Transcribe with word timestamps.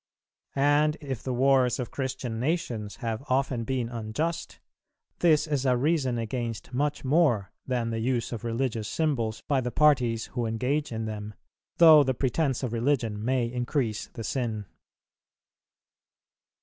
And 0.55 0.97
if 0.99 1.21
the 1.21 1.31
wars 1.31 1.77
of 1.77 1.91
Christian 1.91 2.39
nations 2.39 2.95
have 3.05 3.23
often 3.29 3.63
been 3.65 3.87
unjust, 3.87 4.59
this 5.19 5.45
is 5.45 5.63
a 5.63 5.77
reason 5.77 6.17
against 6.17 6.73
much 6.73 7.05
more 7.05 7.51
than 7.67 7.91
the 7.91 7.99
use 7.99 8.31
of 8.31 8.43
religious 8.43 8.87
symbols 8.87 9.43
by 9.47 9.61
the 9.61 9.69
parties 9.69 10.25
who 10.33 10.47
engage 10.47 10.91
in 10.91 11.05
them, 11.05 11.35
though 11.77 12.01
the 12.03 12.15
pretence 12.15 12.63
of 12.63 12.73
religion 12.73 13.23
may 13.23 13.45
increase 13.45 14.07
the 14.07 14.23
sin. 14.23 14.65